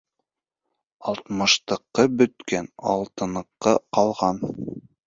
[1.13, 4.47] Алтмыштыҡы бөткән, алтыныҡы ҡалған.